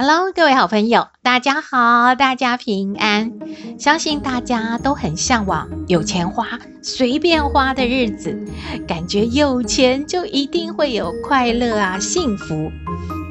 [0.00, 3.32] Hello，各位好朋友，大家好，大家平安。
[3.80, 8.46] 相信大家都很向往有钱花、随便花的日子，
[8.86, 12.70] 感觉有钱就一定会有快乐啊、幸福。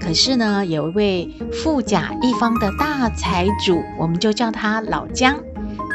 [0.02, 5.38] 可是呢，有一位富甲一方的大财主，我们就叫他老姜，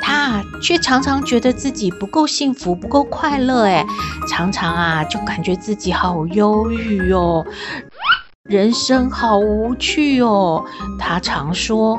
[0.01, 3.85] 他却常常觉得自己不够幸福、不够快乐，哎，
[4.27, 7.45] 常常啊就感觉自己好忧郁哦。
[8.53, 10.63] 人生好无趣哦，
[10.99, 11.99] 他常说：“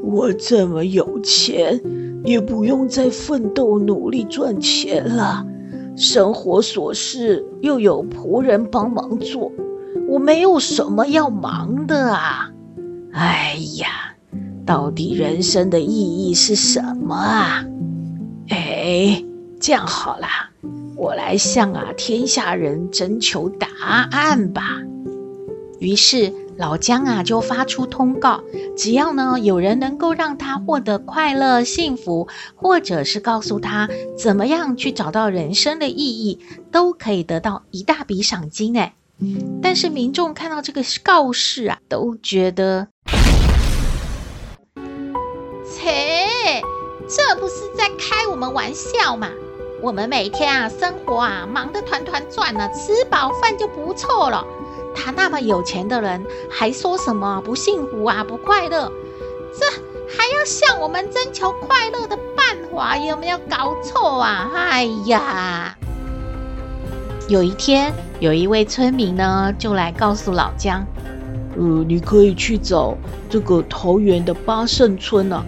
[0.00, 1.80] 我这么有钱，
[2.22, 5.44] 也不用再奋斗努力赚钱了。
[5.96, 9.50] 生活琐事又有仆人帮忙做，
[10.06, 12.48] 我没有什么要忙的啊！
[13.12, 14.14] 哎呀，
[14.64, 17.64] 到底人生的意义是什么啊？
[18.50, 19.24] 哎，
[19.58, 20.28] 这样好了。”
[20.96, 23.68] 我来向啊天下人征求答
[24.10, 24.80] 案吧。
[25.78, 28.44] 于是老姜啊就发出通告，
[28.76, 36.38] 只要呢有人能够让他获得快乐幸福，或者是告诉他怎么样去找到人生的意义，
[36.70, 38.94] 都可以得到一大笔赏金哎。
[39.60, 42.88] 但是民众看到这个告示啊，都觉得，
[45.64, 46.60] 切，
[47.08, 49.28] 这不是在开我们玩笑吗？
[49.82, 54.46] 我们每天啊，生活啊，忙得团团转呢，吃饱饭就不错了。
[54.94, 58.88] 他那么有钱的人，还说什么不幸福啊，不快乐？
[59.58, 59.66] 这
[60.16, 64.48] 还要向我们征求快乐的办法，有没有搞错啊？
[64.54, 65.76] 哎呀！
[67.26, 70.86] 有一天，有一位村民呢，就来告诉老姜，
[71.56, 72.96] 呃，你可以去找
[73.28, 75.44] 这个桃园的八圣村啊。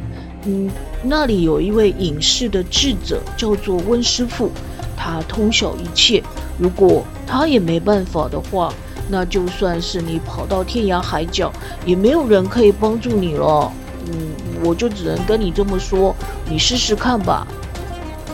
[0.47, 0.71] 嗯，
[1.03, 4.51] 那里有一位隐士的智者，叫做温师傅，
[4.97, 6.23] 他通晓一切。
[6.59, 8.73] 如果他也没办法的话，
[9.09, 11.53] 那就算是你跑到天涯海角，
[11.87, 13.73] 也没有人可以帮助你了。
[14.07, 14.29] 嗯，
[14.63, 16.15] 我就只能跟你这么说，
[16.49, 17.47] 你试试看吧。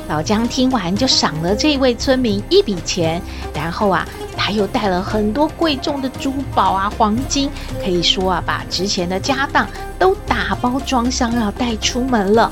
[0.09, 3.23] 老姜听完就赏了这位村民一笔钱，
[3.55, 4.07] 然后啊。
[4.43, 7.51] 他又带了很多贵重的珠宝啊，黄金，
[7.85, 10.15] 可以说啊，把值钱的家当都
[10.51, 12.51] 把包装箱要带出门了。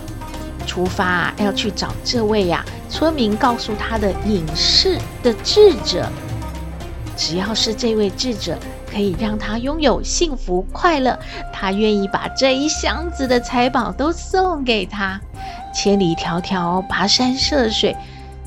[0.64, 6.08] 出发，要去找这位呀、村民告诉他的隐士的智者，
[7.16, 8.56] 只要是这位智者
[8.88, 11.18] 可以让他拥有幸福快乐，
[11.52, 15.20] 他愿意把这一箱子的财宝都送给他。
[15.74, 17.96] 千里迢迢，跋山涉水，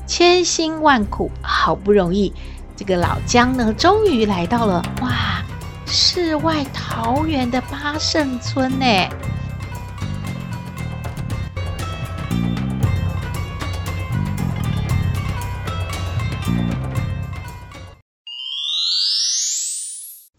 [0.06, 2.32] 千辛万苦，好不容易。
[2.74, 5.42] 这个老姜呢，终于来到了哇，
[5.86, 8.86] 世外桃源的八圣村呢。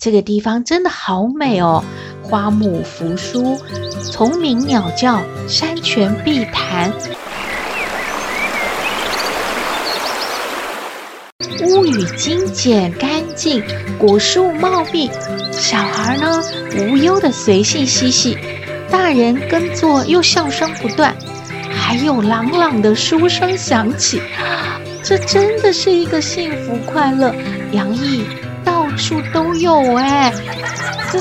[0.04, 1.82] 这个地方真的好美哦，
[2.22, 3.58] 花木扶疏，
[4.12, 6.92] 虫鸣鸟叫，山泉碧潭。
[11.62, 13.64] 屋宇精简干净，
[13.98, 15.10] 果树茂密，
[15.54, 16.44] 小孩呢
[16.80, 18.38] 无忧的随性嬉戏，
[18.92, 21.16] 大人耕作又笑声不断，
[21.72, 24.22] 还有朗朗的书声响起，
[25.02, 27.34] 这真的是一个幸福快乐
[27.72, 28.26] 洋溢
[29.04, 30.34] 到处都有哎，
[31.12, 31.20] 这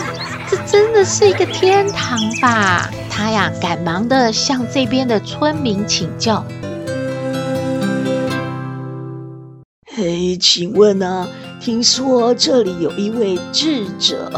[0.48, 2.88] 这真的是一个天堂吧？
[3.10, 6.44] 他呀赶忙的向这边的村民请教。
[9.97, 11.28] 嘿，请问呢、
[11.60, 14.30] 听说这里有一位智者，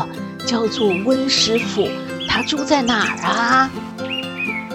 [0.47, 1.87] 叫做温师傅，
[2.27, 3.71] 他住在哪儿啊？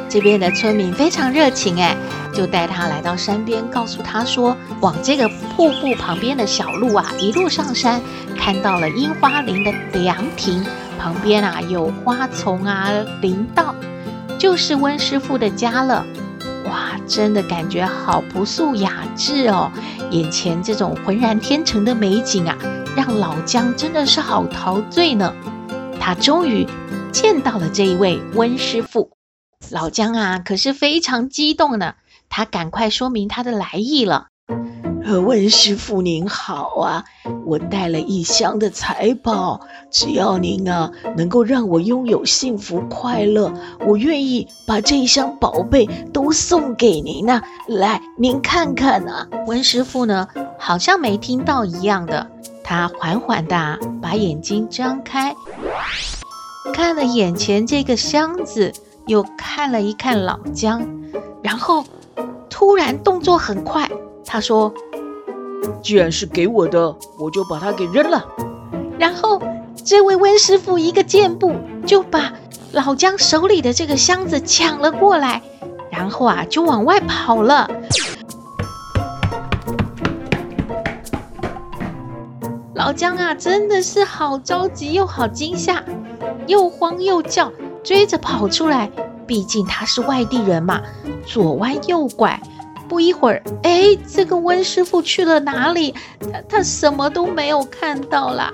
[0.09, 1.95] 这边的村民非常热情，哎，
[2.33, 8.01] 就带他来到山边，告诉他说，往这个瀑布旁边的小路啊，一路上山，
[8.35, 10.65] 看到了樱花林的凉亭，
[10.97, 12.89] 旁边啊有花丛啊
[13.21, 13.75] 林道，
[14.39, 16.03] 就是温师傅的家了。
[16.65, 19.71] 哇，真的感觉好朴素雅致哦！
[20.11, 22.57] 眼前这种浑然天成的美景啊，
[22.95, 25.33] 让老姜真的是好陶醉呢。
[25.99, 26.67] 他终于
[27.11, 29.09] 见到了这一位温师傅，
[29.69, 31.95] 老姜啊可是非常激动呢。
[32.29, 34.27] 他赶快说明他的来意了。
[35.03, 37.03] 呃温师傅您好啊，
[37.45, 43.51] 我带了一箱的财宝，只要您啊能够让我拥有幸福快乐，
[43.87, 49.27] 我愿意把这一箱宝贝都送给您呢、来，您看看啊。
[49.47, 50.27] 温师傅呢，
[50.59, 52.29] 好像没听到一样的，
[52.63, 55.35] 他缓缓地把眼睛张开，
[56.71, 58.71] 看了眼前这个箱子，
[59.09, 60.87] 又看了一看老姜，
[61.41, 61.83] 然后
[62.47, 63.89] 突然动作很快，
[64.23, 64.71] 他说。
[65.81, 68.23] 既然是给我的，我就把它给扔了。
[68.99, 69.41] 然后，
[69.83, 71.55] 这位温师傅一个箭步
[71.87, 72.33] 就把
[72.71, 75.41] 老姜手里的这个箱子抢了过来，
[75.89, 77.67] 然后啊，就往外跑了。
[82.75, 85.83] 老姜啊，真的是好着急又好惊吓，
[86.45, 87.51] 又慌又叫，
[87.83, 88.89] 追着跑出来。
[89.27, 90.81] 毕竟他是外地人嘛，
[91.25, 92.41] 左弯右拐。
[92.87, 95.93] 不一会儿，哎，这个温师傅去了哪里？
[96.19, 98.51] 他他什么都没有看到啦，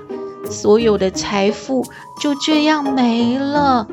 [0.50, 1.82] 所有的财富
[2.20, 3.88] 就这样没了。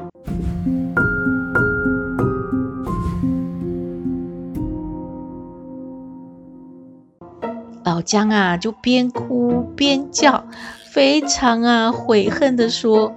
[7.85, 10.43] 老姜啊，就边哭边叫，
[10.91, 13.15] 非常啊悔恨的说：“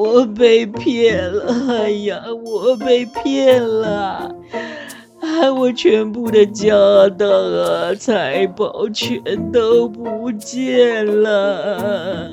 [0.00, 4.34] 我被骗了，哎呀，我被骗了。”
[5.54, 6.74] 我全部的家
[7.18, 12.30] 当啊，财宝全都不见了。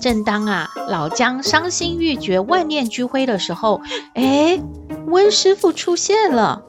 [0.00, 3.82] 正当啊老姜伤心欲绝、万念俱灰的时候，
[4.14, 4.58] 哎，
[5.08, 6.62] 温师傅出现了。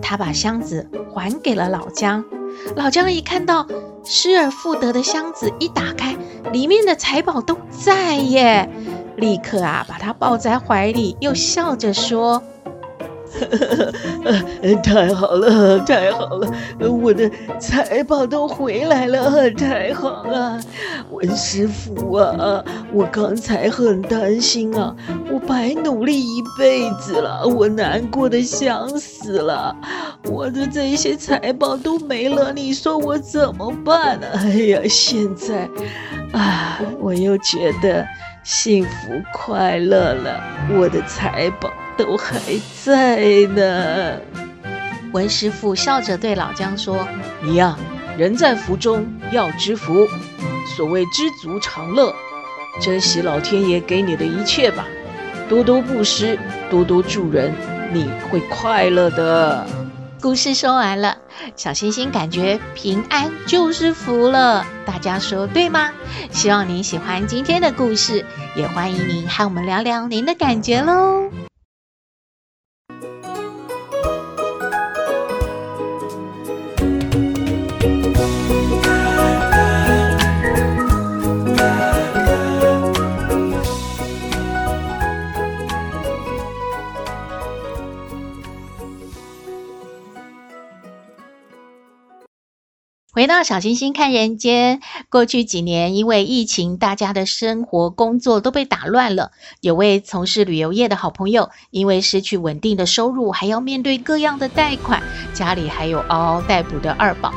[0.00, 2.24] 他把箱子还给了老姜。
[2.76, 3.66] 老姜一看到
[4.04, 6.16] 失而复得的箱子，一打开，
[6.52, 8.68] 里面的财宝都在耶，
[9.16, 12.42] 立刻啊把它抱在怀里，又笑着说。
[14.82, 16.48] 太好了，太好了！
[16.90, 20.60] 我的财宝都回来了，太好了！
[21.10, 24.94] 温师傅啊，我刚才很担心啊，
[25.30, 29.74] 我白努力一辈子了，我难过的想死了，
[30.24, 34.26] 我的这些财宝都没了，你说我怎么办呢？
[34.34, 35.68] 哎呀，现在
[36.32, 38.06] 啊，我又觉得
[38.42, 38.90] 幸福
[39.32, 40.40] 快乐了，
[40.78, 41.70] 我的财宝。
[41.96, 42.38] 都还
[42.84, 44.20] 在呢。
[45.12, 47.06] 文师傅笑着对老姜说
[47.40, 47.76] ：“你呀，
[48.18, 50.06] 人在福中要知福，
[50.76, 52.14] 所谓知足常乐，
[52.80, 54.86] 珍惜老天爷给你的一切吧，
[55.48, 56.38] 多多布施，
[56.68, 57.52] 多多助人，
[57.92, 59.66] 你会快乐的。”
[60.20, 61.18] 故事说完了，
[61.54, 65.92] 小星星感觉平安就是福了，大家说对吗？
[66.32, 68.24] 希望您喜欢今天的故事，
[68.56, 71.30] 也欢迎您和我们聊聊您的感觉喽。
[93.24, 99.30] 回到小星星看人间，过去几年因为疫情，大家的生活工作都被打乱了。
[99.62, 107.32] 有位从事旅游业的好朋友，因为失去稳定的收入，还要面对各样的贷款，家里还有嗷嗷待哺的二宝，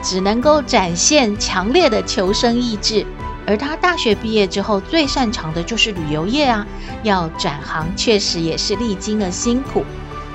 [0.00, 3.04] 只能够展现强烈的求生意志。
[3.44, 6.64] 而他大学毕业之后，最擅长的就是旅游业啊，
[7.02, 9.84] 要转行确实也是历经了辛苦。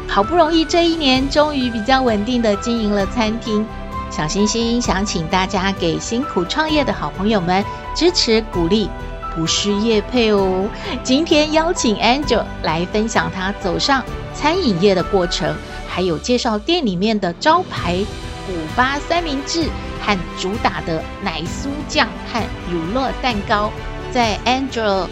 [0.05, 3.65] 好不容易这一年，终于比较稳定的经营了餐厅。
[4.09, 7.63] 小星星想请大家给辛苦创业的好朋友们
[7.95, 8.89] 支持鼓励，
[9.35, 10.67] 不是业配哦。
[11.03, 15.55] 今天邀请 Angel 来分享他走上餐饮业的过程，
[15.87, 18.03] 还有介绍店里面的招牌
[18.47, 19.67] 古巴三明治
[20.01, 23.71] 和主打的奶酥酱和乳酪蛋糕。
[24.11, 25.05] 在 Angel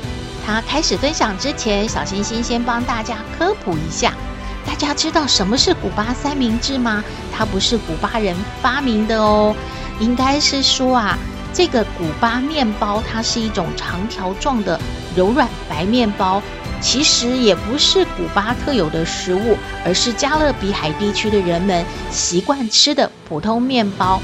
[0.45, 4.13] 他开始分享之前，小星星先帮大家科普一下。
[4.65, 7.03] 大家知道什么是古巴三明治吗？
[7.31, 9.55] 它不是古巴人发明的哦，
[9.99, 11.17] 应该是说啊，
[11.53, 14.79] 这个古巴面包它是一种长条状的
[15.15, 16.41] 柔软白面包，
[16.81, 24.21] 其实也不是古巴特有的食物，而是加勒比海地区的人们习惯吃的普通面包。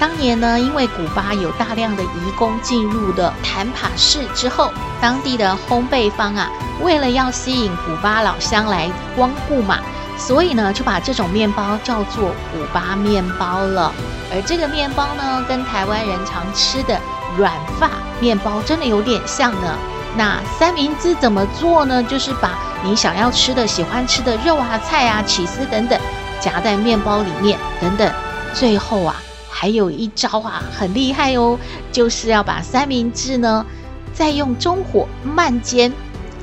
[0.00, 6.50] 当年呢，因为古巴有大量的移工进入的坦帕市之后，当地的烘焙坊啊，
[6.82, 9.78] 为了要吸引古巴老乡来光顾嘛，
[10.18, 13.92] 所以呢，就把这种面包叫做古巴面包了。
[14.32, 17.00] 而这个面包呢，跟台湾人常吃的
[17.36, 17.88] 软发
[18.20, 19.76] 面包真的有点像呢。
[20.16, 22.02] 那三明治怎么做呢？
[22.02, 25.98] 就是把你想要吃的、喜欢吃的肉啊、菜啊、起司等等。
[26.40, 28.12] 夹在面包里面等等。
[28.52, 29.16] 最后啊，
[29.56, 31.56] 还有一招啊，很厉害哦，
[31.92, 33.64] 就是要把三明治呢，
[34.12, 35.92] 再用中火慢煎，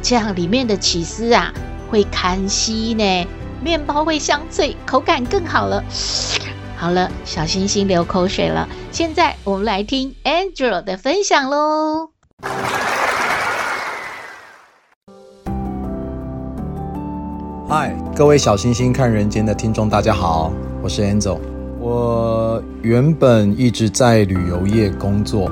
[0.01, 1.53] 这样里面的起司啊
[1.89, 3.27] 会看稀呢，
[3.61, 5.83] 面包会香脆，口感更好了。
[6.77, 8.67] 好了，小星星流口水了。
[8.93, 12.11] 现在我们来听 Angel 的分享喽。
[17.67, 21.50] 嗨，各位小星星看人间的听众，大家好，我是 Angel。
[21.83, 25.49] 我原本一直在旅游业工作，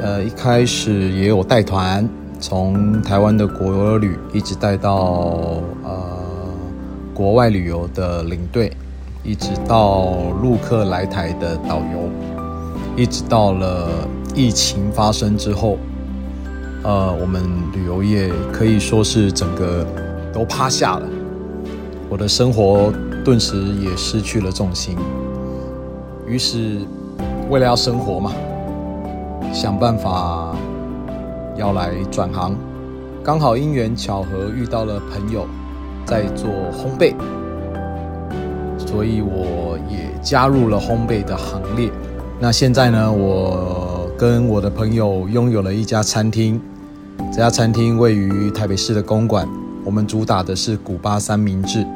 [0.00, 2.08] 呃，一开始也有带团，
[2.40, 6.00] 从台湾的国旅一直带到呃
[7.12, 8.72] 国外旅游的领队。
[9.22, 12.08] 一直到陆客来台的导游，
[12.96, 15.76] 一直到了疫情发生之后，
[16.84, 17.42] 呃，我们
[17.74, 19.84] 旅游业可以说是整个
[20.32, 21.06] 都趴下了，
[22.08, 22.92] 我的生活
[23.24, 24.96] 顿时也失去了重心。
[26.26, 26.80] 于是，
[27.48, 28.32] 为了要生活嘛，
[29.52, 30.56] 想办法
[31.56, 32.56] 要来转行，
[33.22, 35.46] 刚好因缘巧合遇到了朋友
[36.04, 37.14] 在做烘焙。
[38.76, 41.90] 所以我也加入了烘焙的行列。
[42.40, 46.60] 那现在呢，我跟我的朋友拥有了一家餐厅。
[47.32, 49.48] 这家餐厅位于台北市的公馆。
[49.84, 51.86] 我们主打的是古巴三明治。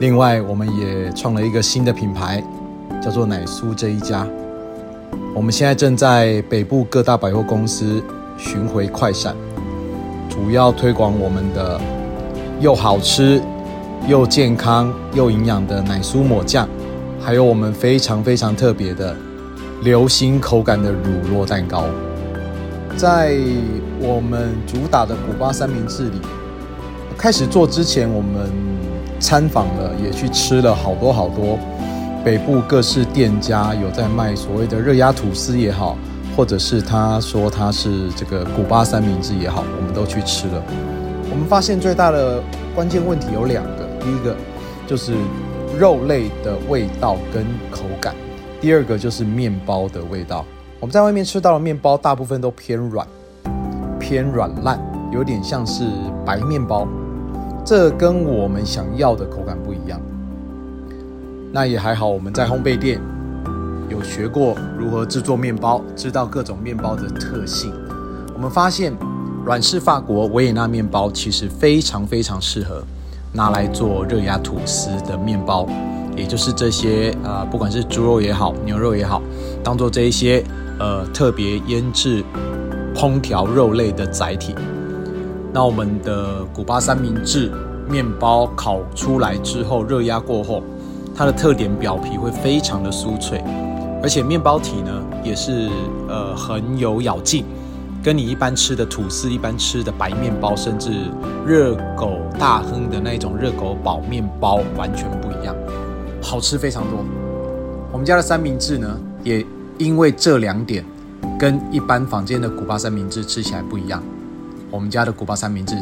[0.00, 2.42] 另外，我们也创了一个新的品牌，
[3.02, 4.26] 叫做奶酥这一家。
[5.34, 8.02] 我们现在正在北部各大百货公司
[8.38, 9.36] 巡回快闪，
[10.30, 11.78] 主要推广我们的
[12.60, 13.40] 又好吃。
[14.08, 16.66] 又健康又营养的奶酥抹酱，
[17.20, 19.14] 还有我们非常非常特别的
[19.82, 21.84] 流心口感的乳酪蛋糕。
[22.96, 23.36] 在
[24.00, 26.18] 我们主打的古巴三明治里，
[27.18, 28.50] 开始做之前，我们
[29.20, 31.58] 参访了，也去吃了好多好多
[32.24, 35.96] 北部各式店家有在卖所谓的热压吐司也好，
[36.36, 40.62] 或者是他说他是这个古巴三明治也好，我们都去吃了。
[41.30, 42.42] 我们发现最大的
[42.74, 43.88] 关键问题有两个。
[44.00, 44.34] 第一个
[44.86, 45.12] 就是
[45.78, 48.14] 肉类的味道跟口感，
[48.60, 50.44] 第二个就是面包的味道。
[50.80, 53.06] 我们在外面吃到的面包大部分都偏软、
[53.98, 54.80] 偏软烂，
[55.12, 55.84] 有点像是
[56.24, 56.88] 白面包，
[57.64, 60.00] 这跟我们想要的口感不一样。
[61.52, 63.00] 那也还好，我们在烘焙店
[63.88, 67.72] 有学过如何制作面包，知道各种面包的特性。
[68.34, 68.92] 我们发现
[69.44, 72.82] 软式法国维也纳面包其实非常非常适合。
[73.32, 75.64] 拿来做热压吐司的面包，
[76.16, 79.22] 也就是这些呃，不管是猪肉也好，牛肉也好，
[79.62, 80.44] 当做这一些
[80.80, 82.24] 呃特别腌制、
[82.92, 84.52] 烹调肉类的载体。
[85.52, 87.50] 那我们的古巴三明治
[87.88, 90.62] 面包烤出来之后，热压过后，
[91.14, 93.42] 它的特点表皮会非常的酥脆，
[94.02, 95.68] 而且面包体呢也是
[96.08, 97.44] 呃很有咬劲。
[98.02, 100.90] 跟你一般吃的吐司、一般吃的白面包，甚至
[101.46, 105.54] 热狗大亨的那种热狗堡面包完全不一样，
[106.22, 107.04] 好吃非常多。
[107.92, 109.44] 我们家的三明治呢，也
[109.76, 110.82] 因为这两点，
[111.38, 114.02] 跟一般坊间的古巴三明治吃起来不一样。
[114.70, 115.74] 我们家的古巴三明治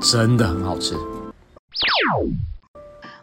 [0.00, 0.94] 真的很好吃。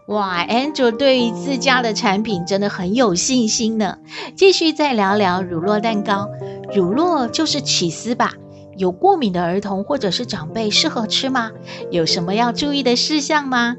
[0.08, 3.98] 哇，Andrew 对于自家的产品真的很有信心呢。
[4.36, 6.30] 继续再聊聊乳酪蛋糕。
[6.74, 8.32] 乳酪就是起司吧？
[8.78, 11.52] 有过敏的儿童或者是长辈适合吃吗？
[11.92, 13.76] 有什么要注意的事项吗？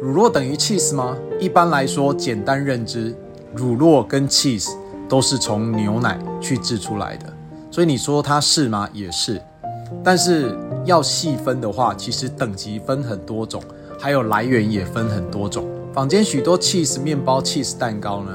[0.00, 1.16] 乳酪等于 cheese 吗？
[1.38, 3.16] 一般来说，简单认知，
[3.54, 4.70] 乳酪跟 cheese
[5.08, 7.32] 都是从牛奶去制出来的，
[7.72, 8.86] 所以你说它是吗？
[8.92, 9.40] 也是。
[10.04, 13.62] 但是要细分的话，其实等级分很多种，
[13.98, 15.66] 还有来源也分很多种。
[15.92, 18.32] 坊间许多 cheese 面包、cheese 蛋糕呢？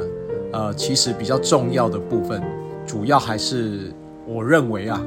[0.54, 2.42] 呃，其实比较重要的部分，
[2.86, 3.94] 主要还是
[4.26, 5.00] 我认为啊，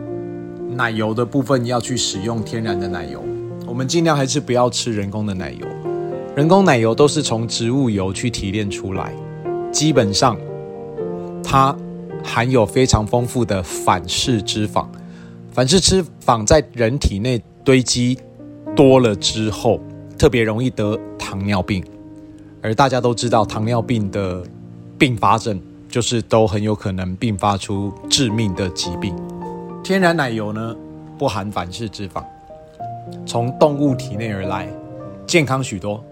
[0.69, 3.21] 奶油的部分要去使用天然的奶油。
[3.67, 5.67] 我们尽量还是不要吃人工的奶油，
[6.37, 9.13] 人工奶油都是从植物油去提炼出来，
[9.73, 10.37] 基本上
[11.43, 11.75] 它
[12.25, 14.87] 含有非常丰富的反式脂肪，
[15.53, 18.19] 反式脂肪在人体内堆积
[18.75, 19.81] 多了之后，
[20.19, 21.85] 特别容易得糖尿病，
[22.63, 24.43] 而大家都知道糖尿病的。
[25.01, 25.59] 并发症
[25.89, 29.17] 就是都很有可能并发出致命的疾病。
[29.83, 30.77] 天然奶油呢，
[31.17, 32.23] 不含反式脂肪，
[33.25, 34.69] 从动物体内而来，
[35.27, 36.05] 健康许多。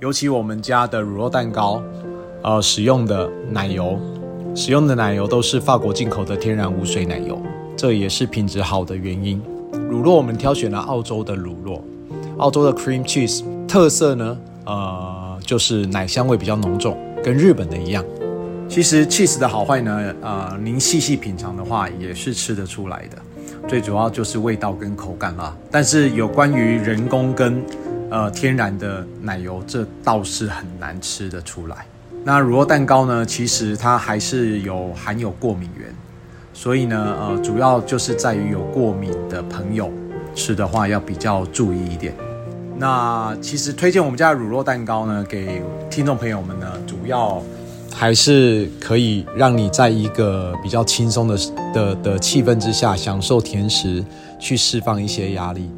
[0.00, 1.80] 尤其我们家的乳酪蛋糕，
[2.42, 3.96] 呃，使用的奶油，
[4.54, 7.40] 使用的奶油都是法国进口的天然无水奶油，
[7.76, 9.40] 这也是品质好的原因。
[9.88, 11.80] 乳酪我们挑选了澳洲的乳酪，
[12.38, 18.04] 澳洲的 cream cheese 特色呢，呃，就是奶香味比较浓重，跟日本的一样。
[18.68, 23.18] 其实 cheese 的好坏呢，呃，您细细品尝的话，也是吃得出来的。
[23.68, 25.56] 最主要就是味道跟口感啦。
[25.70, 27.62] 但是有关于人工跟
[28.10, 31.86] 呃天然的奶油，这倒是很难吃得出来。
[32.22, 35.88] 那乳酪蛋糕呢，其实它还是有含有过敏原，
[36.52, 39.90] 所以呢，呃，主要就是在于有过敏的朋友
[40.34, 42.14] 吃的话要比较注意一点。
[42.76, 47.42] 那其实推荐我们家的乳酪蛋糕呢，给听众朋友们呢，主要。
[47.92, 51.36] 还是可以让你在一个比较轻松的
[51.74, 54.02] 的的气氛之下，享受甜食，
[54.38, 55.68] 去释放一些压力。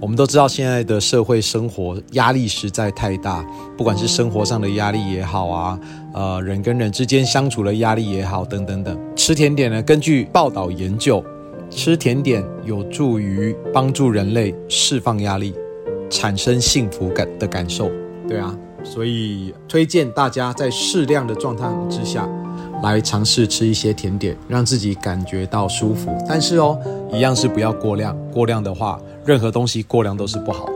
[0.00, 3.44] 我们都知道现在的社会生活压力实在太大，
[3.76, 5.78] 不管是生活上的压力也好啊，
[6.14, 8.98] 呃，人跟人之间相处的压力也好，等等等。
[9.14, 11.22] 吃甜点呢，根据报道研究，
[11.68, 15.54] 吃甜点有助于帮助人类释放压力，
[16.08, 17.90] 产生幸福感的感受。
[18.26, 18.56] 对啊。
[18.82, 22.26] 所以推荐大家在适量的状态之下，
[22.82, 26.16] 来尝试吃一些甜点，让自己感觉到舒服。
[26.26, 26.78] 但是哦，
[27.12, 28.98] 一样是不要过量，过量的话，
[29.30, 30.72] 任何东西过量都是不好的。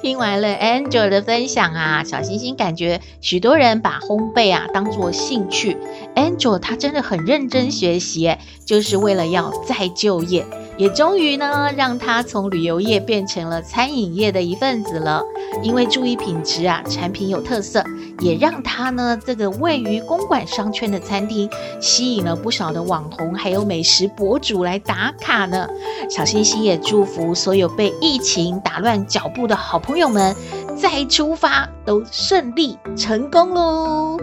[0.00, 5.76] 听完了 Angel 的分享啊，小星星感觉许多人把烘焙啊当做兴趣
[6.14, 10.46] ，Angel 他真的很认真学习，就是为了要再就业。
[10.76, 15.22] 也终于呢，让他从旅游业变成了餐饮业的一份子了。
[15.62, 17.84] 因为注意品质啊，产品有特色，
[18.18, 21.48] 也让他呢这个位于公馆商圈的餐厅
[21.80, 25.68] 吸引了不少的网红还有美食博主来打卡呢。
[26.10, 30.34] 小星星也祝福所有被疫情打乱脚步的好朋友们，
[30.76, 34.18] 再出发都顺利成功喽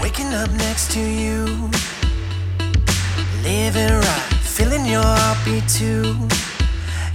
[0.00, 1.68] ！Waking up next to you.
[3.48, 6.04] Living right, feeling your heartbeat too.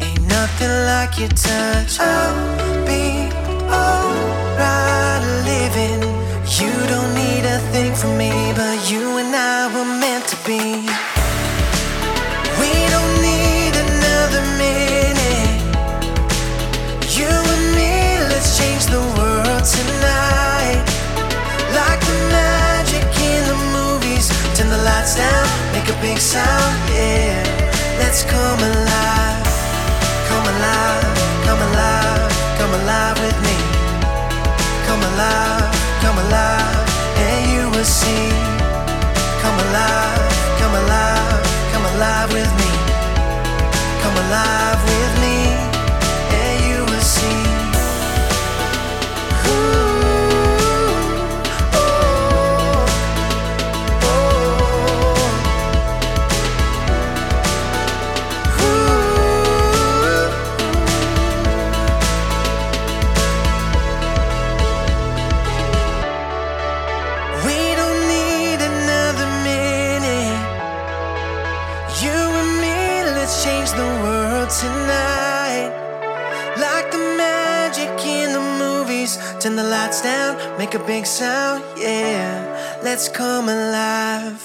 [0.01, 1.99] Ain't nothing like your touch.
[1.99, 3.29] I'll be
[3.69, 6.01] alright living.
[6.57, 10.63] You don't need a thing from me, but you and I were meant to be.
[12.61, 15.61] We don't need another minute.
[17.13, 17.93] You and me,
[18.33, 20.81] let's change the world tonight.
[21.77, 24.25] Like the magic in the movies,
[24.57, 25.52] turn the lights down
[25.83, 27.43] make a big sound, yeah.
[27.99, 29.47] Let's come alive,
[30.29, 33.57] come alive, come alive, come alive with me.
[34.87, 36.87] Come alive, come alive,
[37.25, 38.29] and you will see.
[39.43, 40.23] Come alive,
[40.59, 42.71] come alive, come alive with me.
[44.03, 45.22] Come alive with me,
[79.43, 82.79] Turn the lights down, make a big sound, yeah.
[82.81, 84.39] Let's come alive.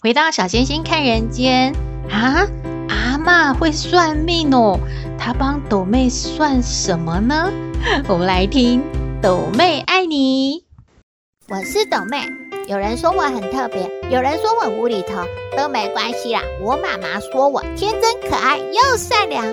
[0.00, 1.74] 回到小星星看人间
[2.10, 2.48] 啊，
[2.88, 4.80] 阿妈会算命哦。
[5.18, 7.52] 她帮斗妹算什么呢？
[8.08, 8.82] 我们来听
[9.20, 10.64] 斗妹爱你。
[11.50, 12.26] 我是斗妹，
[12.66, 15.22] 有人说我很特别，有人说我无厘头，
[15.54, 16.40] 都没关系啦。
[16.62, 19.44] 我妈妈说我天真可爱又善良，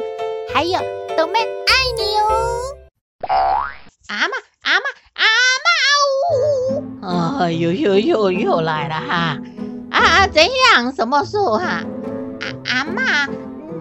[0.54, 0.80] 还有
[1.18, 2.62] 斗妹爱你哦。
[3.28, 4.86] 阿妈，阿妈，
[5.16, 5.26] 阿
[5.64, 5.68] 妈
[7.02, 7.40] 呜！
[7.40, 9.38] 哎呦呦呦，又来了哈！
[9.90, 10.94] 啊，怎样？
[10.94, 11.66] 什么树哈？
[11.66, 11.84] 啊
[12.66, 13.28] 阿阿妈，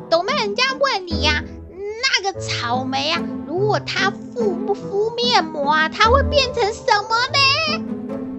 [0.09, 7.39] 都没人家问你呀、那个草莓啊，如果它敷不敷面膜啊，它会变成什么呢？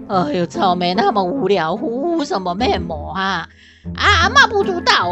[0.08, 3.48] 哎呦，草莓那么无聊，敷什么面膜啊？
[3.94, 5.08] 啊，阿妈不知道。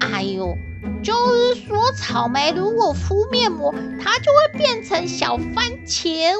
[0.00, 0.56] 哎呦。
[1.02, 6.38] 就是说，草莓如果敷面膜，它就会变成小番茄哦。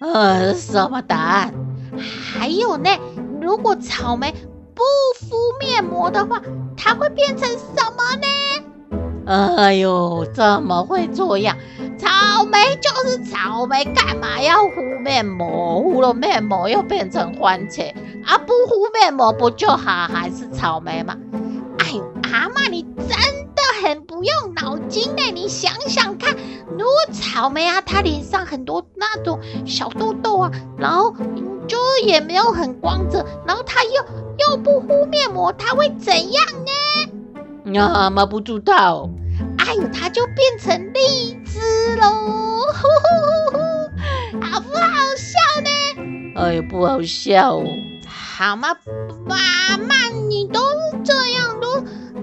[0.00, 1.54] 呃，什么答案？
[2.34, 2.90] 还有呢，
[3.40, 4.34] 如果草莓
[4.74, 4.82] 不
[5.18, 6.42] 敷面膜的话，
[6.76, 8.26] 它会变成什么呢？
[9.26, 11.56] 哎呦，怎么会这样？
[11.98, 15.80] 草莓就是草莓，干嘛要敷面膜？
[15.82, 17.92] 敷了面膜又变成番茄
[18.24, 18.36] 啊？
[18.38, 20.06] 不敷面膜不就好？
[20.06, 21.16] 还是草莓嘛？
[21.78, 21.92] 哎，
[22.32, 23.08] 阿嬷你真
[23.54, 26.34] 的很不不用脑筋呢，你想想看，
[26.70, 31.14] 如果草莓啊，它脸上很多那种小痘痘啊，然后
[31.68, 33.90] 就也没有很光泽，然后它又
[34.38, 36.46] 又不敷面膜，它会怎样
[37.74, 37.78] 呢？
[37.78, 39.10] 啊，妈不知道。
[39.58, 41.60] 哎呦，它就变成荔枝
[41.96, 42.62] 喽，
[44.40, 45.68] 好不好笑呢？
[46.36, 47.60] 哎呦，不好笑。
[48.08, 48.74] 好吗？
[49.26, 49.36] 妈
[49.76, 50.60] 妈，你都
[51.04, 51.45] 这样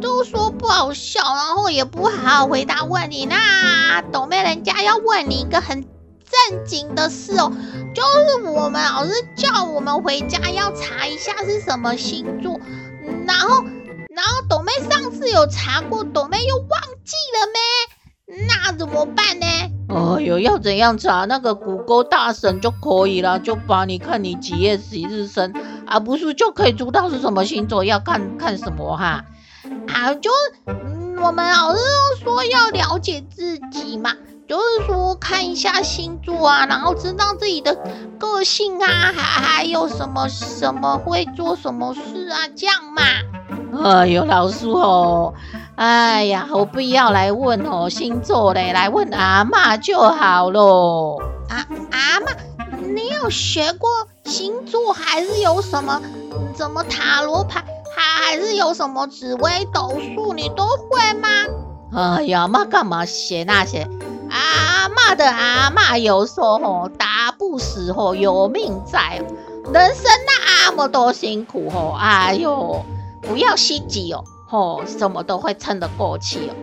[0.03, 7.51] 都说不好笑，然后也不好好回答问你，那董妹人家要问你一个很正经的事哦，
[7.95, 12.59] 就是我们老师叫我们回家要查一下是什么星座，
[13.25, 13.63] 然后。
[14.15, 18.47] 然后董妹上次有查过，董妹又忘记了咩？
[18.47, 19.47] 那怎么办呢？
[19.89, 21.25] 哦哟，要怎样查？
[21.25, 25.51] 那个谷歌大神就可以了，就帮你看你几月几日生，
[25.87, 29.25] 啊，不是就可以知道是什么星座，要看看什么哈？
[29.88, 30.30] 啊，就、
[30.65, 31.82] 嗯、我们老师
[32.19, 34.13] 都说要了解自己嘛，
[34.47, 37.78] 就是说看一下星座啊，然后知道自己的
[38.19, 43.02] 个性啊，还还有什么什么会做什么事啊，这样嘛。
[43.84, 45.34] 哎呦，老师哦，
[45.76, 51.17] 哎呀，我不要来问哦星座嘞，来问阿嬷就好喽。
[51.49, 52.36] 啊，阿嬷，
[52.93, 53.89] 你有学过
[54.26, 56.02] 星座，还是有什么
[56.56, 57.63] 怎么塔罗牌，
[57.95, 61.27] 还还是有什么紫微斗数，你都会吗？
[61.93, 63.88] 哎呀，妈干嘛写那些？
[64.29, 69.21] 阿嬷的阿嬷有说吼，打不死吼，有命在，
[69.71, 72.84] 人生那么多辛苦吼，哎呦。
[73.21, 76.53] 不要心急哦，吼、什么都会撑得过去哦。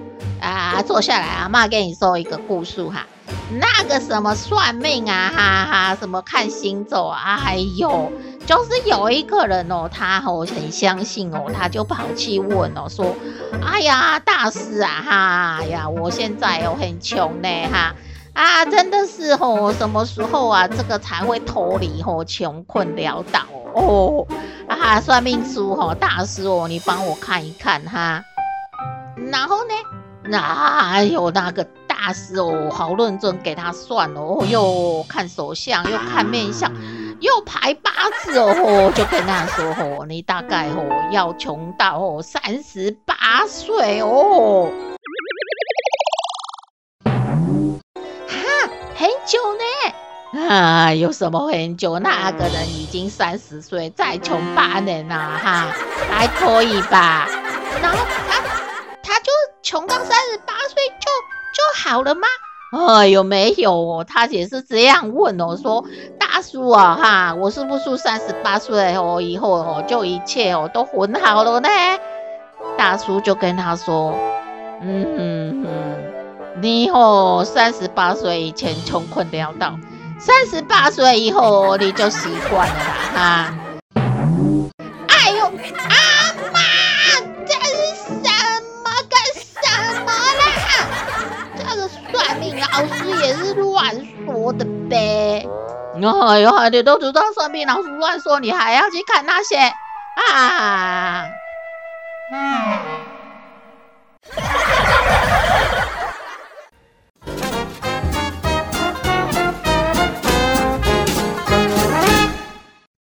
[0.43, 3.07] 啊，坐下来，阿嬷给你说一个故事哈。
[3.53, 8.12] 那个什么算命啊，哈哈，什么看星座啊，哎呦，
[8.51, 13.15] 就是有一个人哦，他哦很相信哦，他就跑去问哦，说，
[13.65, 17.95] 哎呀，大师啊，哈呀，我现在哦很穷呢，哈。
[18.33, 24.27] 啊，真的是哦，什么时候啊，这个才会脱离哦穷困潦倒哦？
[24.67, 28.25] 啊，算命书哦，大师哦，你帮我看一看哈。
[29.31, 29.75] 然后呢，
[30.29, 36.73] 哪有那个大师哦，好认真给他算哦，又看手相，又看面相，
[37.20, 37.90] 又排八
[38.22, 44.68] 字哦，就跟他说哦，你大概哦要穷到哦三十八岁哦。
[48.94, 51.98] 很久呢，啊，有什么很久？
[51.98, 55.74] 那个人已经三十岁，再穷八年了哈，
[56.11, 57.26] 还可以吧？
[57.80, 57.96] 然后
[58.28, 58.42] 他
[59.02, 61.11] 他就穷到三十八岁就
[61.54, 62.28] 就好了吗？
[62.98, 65.83] 哎呦，没有哦，他也是这样问哦，说
[66.33, 71.69] 大叔啊哈，我是不是三十八岁哦以后哦就一切哦都很好了呢？
[72.79, 74.14] 大叔就跟他说，
[74.81, 75.97] 嗯嗯嗯。
[76.62, 79.75] 你哦，三十八岁以前穷困潦倒，
[80.21, 83.55] 三十八岁以后你就习惯了啦，哈。
[85.09, 85.51] 哎呦，阿
[86.53, 86.61] 嬷，
[87.45, 87.71] 这是
[88.07, 88.31] 什
[88.85, 89.59] 么跟什
[90.05, 90.43] 么啦？
[91.59, 95.45] 这个算命老师也是乱说的呗。
[96.09, 101.27] 哎呦，你都知道算命老师乱说，你还要去看那些啊？
[102.33, 102.79] 嗯。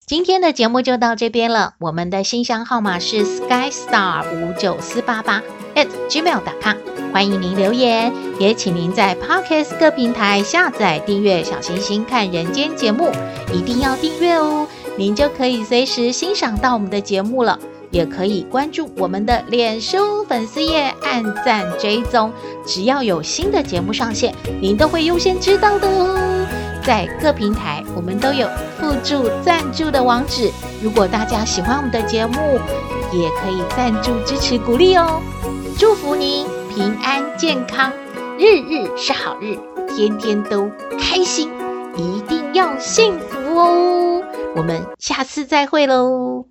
[0.06, 1.74] 今天的节目就到这边了。
[1.78, 5.40] 我们的信箱号码是 skystar 五九四八八
[5.74, 6.76] at gmail.com，
[7.12, 13.10] 欢迎您留言，也请您在 Podcast 各平台下载订阅小星星看人间节目，
[13.52, 17.58] 一定要订阅哦，您就可以随时欣赏到我们的节目了。
[17.90, 22.32] 也可以关注我们的脸书粉丝页，按赞追踪，
[22.64, 26.46] 只要有新的节目上线，您都会优先知道的哦。
[26.84, 30.52] 在各平台，我们都有附注赞助的网址。
[30.80, 32.60] 如果大家喜欢我们的节目，
[33.12, 35.20] 也可以赞助支持鼓励哦。
[35.80, 37.90] 祝福您平安健康，
[38.38, 39.56] 日日是好日，
[39.88, 41.50] 天天都开心，
[41.96, 44.22] 一定要幸福哦。
[44.54, 46.49] 我们下次再会喽。